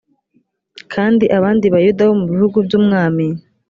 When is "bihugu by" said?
2.33-2.73